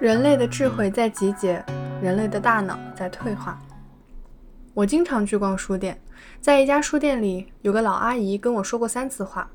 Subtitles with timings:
[0.00, 1.64] 人类的智慧在集结，
[2.02, 3.58] 人类的大脑在退化。
[4.74, 5.98] 我经常去逛书店，
[6.40, 9.48] 在一家书店里，有个老阿姨跟我说过三次话。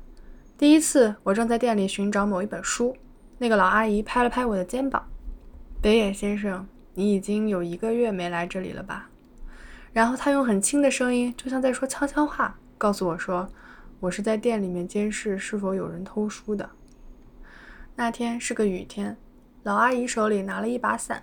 [0.56, 2.96] 第一次，我正在店里寻找某一本书，
[3.36, 5.06] 那个老阿姨拍了拍我的肩膀
[5.82, 9.10] ：“北野先生，你已经有一个月没来这里了吧？”
[9.92, 13.46] 然后她用很轻的声音，就像在说悄悄话，告诉我说
[14.00, 16.68] ：“我是在店里面监视是否有人偷书的。”
[17.94, 19.14] 那天是个雨天。
[19.62, 21.22] 老阿姨手里拿了一把伞，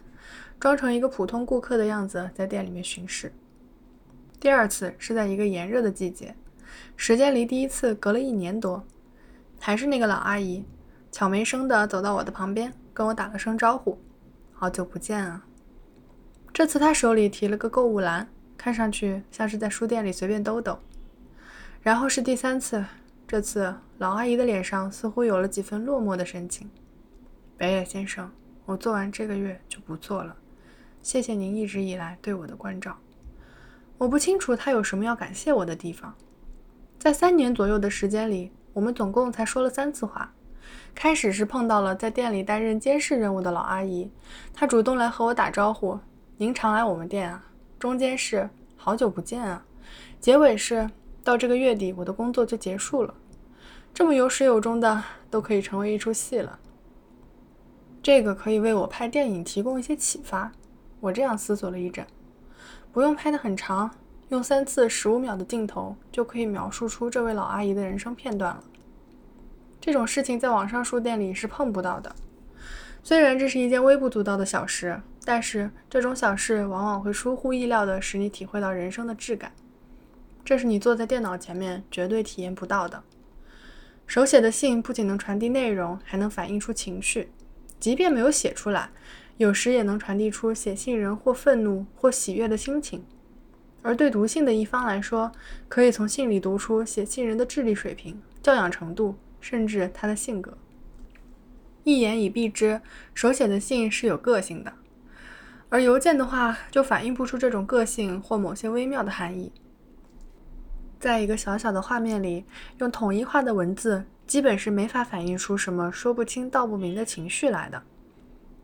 [0.59, 3.33] 装成一个普通顾客的样子，在店里面巡视。
[4.39, 6.35] 第二次是在一个炎热的季节，
[6.95, 8.83] 时间离第一次隔了一年多，
[9.59, 10.63] 还是那个老阿姨，
[11.11, 13.99] 悄没声的走到我的旁边，跟我打了声招呼
[14.53, 15.43] ：“好久不见啊！”
[16.53, 20.77] 这次她手里提了个购物篮，看上去像是在书店里随便兜兜。
[21.81, 22.85] 然后是第三次，
[23.27, 26.69] 这次老阿姨的脸上似乎有了几分落寞的神情。
[27.57, 28.31] 北野先生，
[28.65, 30.35] 我做完这个月就不做了。
[31.01, 32.95] 谢谢您一直以来对我的关照。
[33.97, 36.13] 我不清楚他有什么要感谢我的地方。
[36.99, 40.31] 在三年左右的时间里，我们总共才说了三次话。
[40.93, 44.07] 开始是碰到了在店里担任监视任务的老阿姨，
[44.53, 45.99] 她主动来和我打招呼
[46.37, 47.43] ：“您常来我们店啊。”
[47.79, 49.65] 中间是“好久不见啊”，
[50.21, 50.87] 结尾是
[51.23, 53.11] “到这个月底我的工作就结束了”。
[53.95, 56.59] 这么有始有终的，都可以成为一出戏了。
[58.07, 60.49] 这个可以为我拍电影提供一些启发。
[61.01, 62.07] 我这样思索了一阵，
[62.93, 63.91] 不用拍得很长，
[64.29, 68.63] 用三次十五秒的镜头就可以描述出这位老阿姨的人生片段了。
[69.81, 72.15] 这种事情在网上书店里是碰不到的。
[73.03, 79.51] 虽然这是一件微不足道的小事，但是这种小事往往会出乎意料的使你体会到人生的质感。
[80.45, 83.03] 这是你坐在电脑前面绝对体验不到的。
[84.05, 87.29] 手写的信不仅能传递内容，还能反映出情绪。
[87.79, 88.89] 即便没有写出来，
[89.37, 93.03] 有时也能传递出写信人或愤怒或喜悦的心情。
[93.83, 95.31] 而对读信的一方来说，
[95.69, 100.57] 可以从信里读出写信人的智力水平、教养程度，甚至他的性格。
[101.83, 102.81] 一言以蔽之，
[103.13, 104.73] 手写的信是有个性的，
[105.69, 109.53] 而邮件的话就反映不出这种个性或某些微妙的含义。
[110.99, 112.45] 在一个小小的画面里，
[112.79, 114.05] 用统一化的文字。
[114.25, 117.81] 基本是没法反映出什么说不清道不明的情绪来的。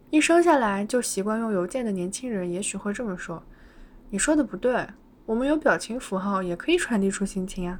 [0.10, 3.42] 一生下来就习惯用邮件的年轻人，也许会这么说
[4.12, 4.86] ：“你说的不对，
[5.26, 7.80] 我们有表情符号也可以传递出心情啊。”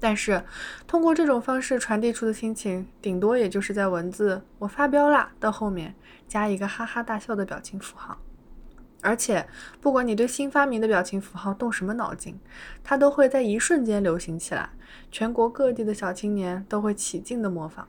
[0.00, 0.42] 但是，
[0.88, 5.94] 通过这种方式传递出的心情，顶多也就是在文字“我发飙啦”的后面
[6.26, 8.18] 加一个哈哈大笑的表情符号。
[9.00, 9.46] 而且，
[9.80, 12.38] 不管你对新发明的表情符号动什么脑筋，
[12.82, 14.70] 它都会在一瞬间流行起来。
[15.10, 17.86] 全国各地的小青年都会起劲的模仿。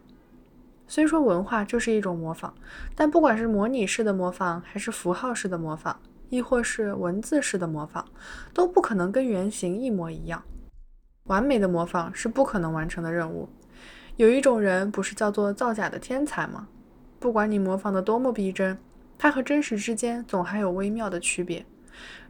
[0.88, 2.54] 虽说文化就是一种模仿，
[2.96, 6.00] 但不管是模拟式的模仿，还是符号式的模仿，
[6.30, 8.06] 亦或是文字式的模仿，
[8.54, 10.44] 都不可能跟原型一模一样。
[11.26, 13.50] 完美的模仿是不可能完成的任务。
[14.16, 16.68] 有一种人不是叫做造假的天才吗？
[17.20, 18.78] 不管你模仿的多么逼真。
[19.20, 21.66] 它和真实之间总还有微妙的区别，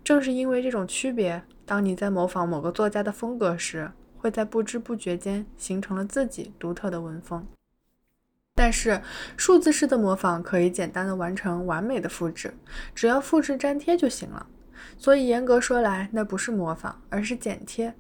[0.04, 7.48] 正是因为这种区别，当你在模仿某个作家的风格时，会在不知不觉间形成了自己独特的文风。
[8.56, 9.02] 但是
[9.38, 12.54] 数字式的模仿可以简单的完成完美的复制，
[12.96, 14.48] 只要复制粘贴就行了。
[14.98, 17.94] 所以严格说来，那不是模仿，而是剪贴，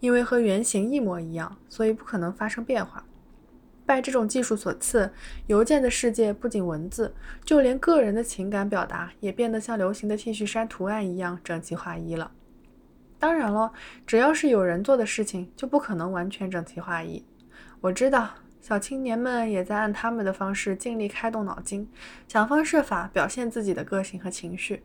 [0.00, 3.04] 因为和原型一模一样，所以不可能发生变化。
[3.88, 5.10] 拜这种技术所赐，
[5.46, 12.30] 邮件的世界不仅文字，就连个人的情感表达也变得像流行的 T 恤衫图案一样整齐划一了。
[13.18, 13.72] 当然了，
[14.06, 17.24] 只要是有人做的事情，就不可能完全整齐划一。
[17.80, 18.28] 我知道
[18.60, 21.88] 小青年们也在按他们的方式尽力开动脑筋，
[22.28, 24.82] 想方设法表现自己的个性和情绪。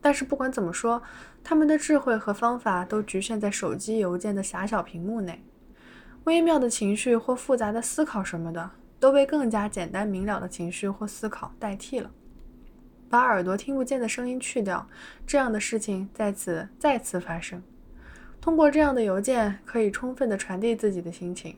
[0.00, 1.02] 但是不管怎么说，
[1.44, 5.44] 他们的智慧和方法都局限在手机邮件的狭小屏幕内。
[6.24, 12.10] 微妙的情绪或复杂的思考什么的，都被更加简单明了的情绪或思考代替了。
[13.08, 14.86] 把耳朵听不见的声音去掉，
[15.26, 17.62] 这样的事情在此再次发生。
[18.40, 21.56] 通过这样的邮件，可以充分地传递自己的心情。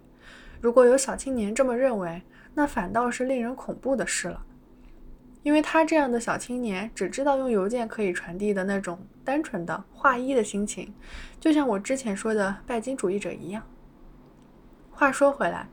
[0.60, 2.22] 如果有小青年这么认为，
[2.54, 4.42] 那反倒是令人恐怖的事了，
[5.42, 10.94] 因为他这样的小青年只知道用邮件可以传递的那种单纯的画一的心情，
[11.38, 13.62] 就像我之前说的拜金主义者一样。
[14.92, 15.68] 话说回来，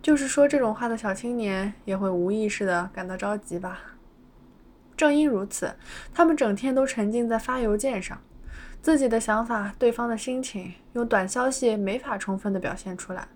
[0.00, 3.80] 就是说这种话的小青年也会无意识的感到着急吧。
[4.96, 5.74] 正因如此，
[6.14, 8.18] 他们整天都沉浸在发邮件上，
[8.80, 13.28] 自己的想法、对方的心情，用短消息没法充分的表现出来，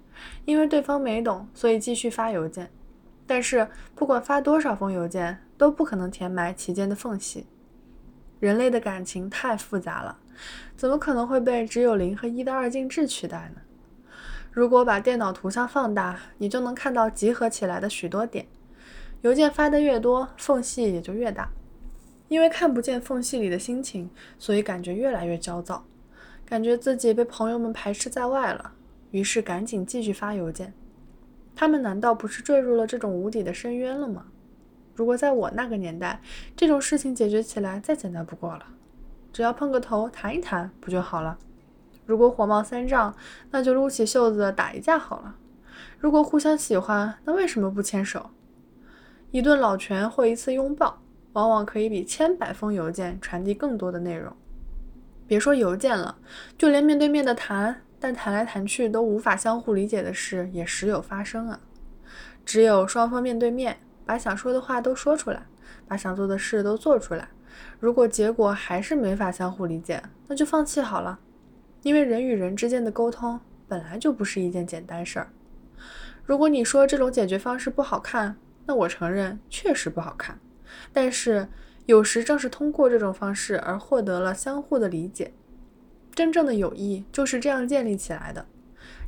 [0.44, 2.70] 因为对方没懂，所以继续发邮件。
[3.26, 7.46] 但是不管发多少封邮件，都不可能填埋其间的缝隙。
[8.40, 10.18] 人类的感情太复杂了，
[10.76, 13.62] 怎么可能会被只有零和一的二进制取代呢？
[14.54, 18.46] 如果把电脑图像放大，你就能看到集合起来的许多点。
[19.22, 21.50] 邮件发的越多，缝隙也就越大。
[22.28, 24.08] 因为看不见缝隙里的心情，
[24.38, 25.84] 所以感觉越来越焦躁，
[26.46, 28.70] 感觉自己被朋友们排斥在外了。
[29.10, 30.72] 于是赶紧继续发邮件。
[31.56, 34.26] 他们难道不是坠入了这种无底的深渊了吗？
[34.94, 36.20] 如果在我那个年代，
[36.54, 38.64] 这种事情解决起来再简单不过了，
[39.32, 41.36] 只要碰个头谈一谈不就好了？
[42.06, 43.14] 如果火冒三丈，
[43.50, 45.36] 那就撸起袖子打一架好了。
[45.98, 48.30] 如果互相喜欢，那为什么不牵手？
[49.30, 51.00] 一顿老拳或一次拥抱。
[51.34, 54.32] 往往可以比千百封邮件传递更多的内容。
[55.26, 56.16] 别说邮件了，
[56.56, 61.58] 就连面对面的谈，但谈来谈去都无法相互理解的事，也时有发生啊。
[62.44, 65.44] 只有双方面对面，把想说的话都说出来，
[65.88, 67.28] 把想做的事都做出来。
[67.80, 71.18] 如果结果还是没法相互理解，那就放弃好了。
[71.84, 73.38] 因为人与人之间的沟通
[73.68, 75.28] 本来就不是一件简单事儿。
[76.24, 80.40] 如果你说这种解决方式不好看，那我承认确实不好看。
[80.92, 81.46] 但是，
[81.84, 85.32] 有时正是通过这种方式而获得了相互的理解。
[86.14, 88.46] 真正的友谊就是这样建立起来的。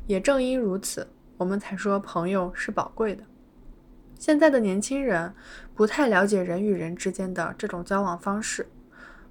[0.05, 1.07] 也正因如此，
[1.37, 3.23] 我们才说朋友是宝贵的。
[4.19, 5.33] 现在的年轻人
[5.73, 8.67] 不太了解人与人之间的这种交往方式，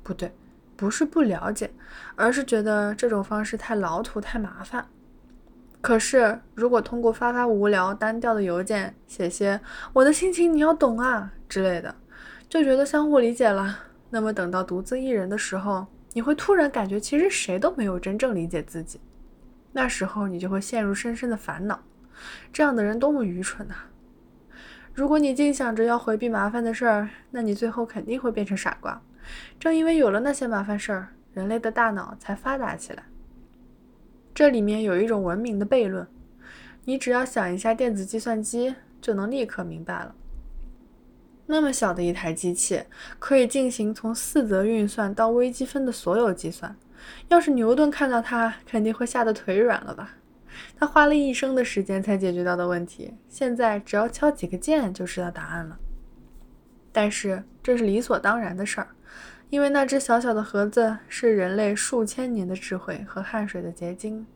[0.02, 0.32] 不对，
[0.76, 1.70] 不是不了解，
[2.14, 4.86] 而是觉得这种方式太老土、太麻烦。
[5.80, 9.60] 可是，如果通过发发无聊、单调的邮件，写些
[9.94, 11.94] “我的心情你要懂啊”之类的，
[12.48, 13.78] 就觉得相互理解了。
[14.10, 19.00] 那么等到独自一人的时候，你会突然感觉其实谁都没有真正理解自己。
[19.72, 21.80] 那时候你就会陷入深深的烦恼。
[22.52, 23.86] 这样的人多么愚蠢啊！
[24.96, 28.98] 如果你净想着要回避麻烦的事儿，那你最后肯定会变成傻瓜。
[29.60, 33.02] 正因为有了那些麻烦事儿，人类的大脑才发达起来。
[34.34, 36.06] 这里面有一种文明的悖论，
[36.86, 40.14] 你只要想一下电子计算机，就能立刻明白了。
[41.44, 42.84] 那么小的一台机器，
[43.18, 46.74] 可以进行从四则运算到微积分的所有计算。
[47.28, 50.14] 要是牛顿看到它，肯定会吓得腿软了吧？
[50.78, 55.78] 他花了一生的时间才解决到的问题，现在只要敲几个键就知道答案了。
[56.92, 58.88] 但是这是理所当然的事儿，
[59.50, 64.26] 因为那只小小的盒子是人类数千年的智慧和汗水的结晶。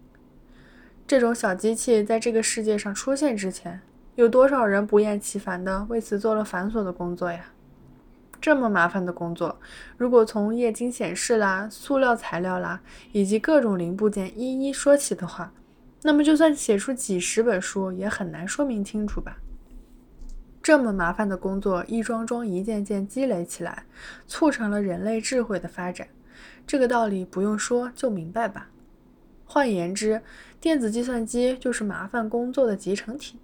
[1.06, 3.81] 这种小机器在这个世界上出现之前。
[4.17, 7.46] 有多少人不厌其烦地为此做了繁琐的工作呀？
[8.38, 9.58] 这么麻烦的工作，
[9.96, 12.81] 如果从液晶显示啦、塑料材料啦
[13.12, 15.52] 以及各种零部件一一说起的话，
[16.02, 19.37] 那么就算写出几十本书，也很难说明清楚吧？
[20.62, 23.85] 这么麻烦的工作，一桩桩、一件件积累起来，
[24.26, 26.08] 促成了人类智慧的发展。
[26.67, 28.69] 这个道理不用说就明白吧？
[29.44, 30.23] 换言之，
[30.61, 33.38] 电子计算机就是麻烦工作的集成体。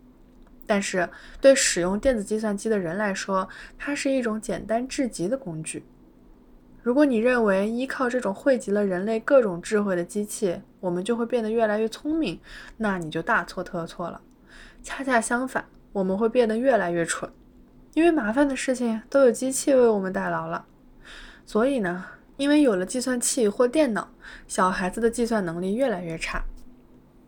[0.67, 1.09] 但是
[1.41, 3.49] 对使用电子计算机的人来说，
[3.79, 5.85] 它是一种简单至极的工具。
[6.87, 12.39] 如果你认为依靠这种汇集了人类各种智慧的机器，我们就会变得越来越聪明，
[12.77, 14.21] 那你就大错特错了。
[14.85, 17.29] 恰恰相反，我们会变得越来越蠢，
[17.95, 20.65] 因为麻烦的事情都有机器为我们代劳了。
[21.45, 22.05] 所以呢，
[22.37, 24.11] 因为有了计算器或电脑，
[24.47, 26.45] 小孩子的计算能力越来越差。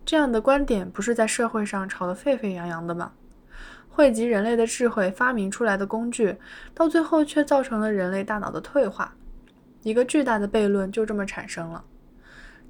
[0.06, 3.10] 这样的观点不是在社会上吵得沸沸扬扬的吗？
[3.88, 6.36] 汇集人类的智慧发明出来的工具，
[6.72, 9.16] 到最后却造成了人类大脑的退化，
[9.88, 11.82] 一个巨大的悖论就这么产生了。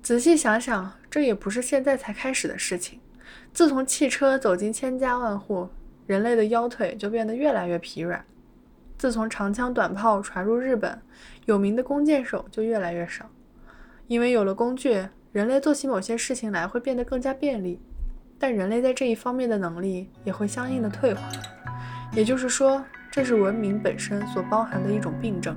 [0.01, 3.01] 仔细想想，这也不是现在才开始的事情。
[3.53, 5.69] 自从汽车走进千家万户，
[6.07, 8.21] 人类的腰腿就变得越来越疲软；
[8.97, 10.97] 自从长枪短炮传入日本，
[11.47, 13.29] 有名的弓箭手就越来越少。
[14.07, 17.81] 因为有了工具，人类做起某些事情来会变得更加便利。
[18.39, 21.29] 但人类在这一方面的能力也会相应的退化，
[22.13, 25.57] 也就是说，这是文明本身所包含的一种病症。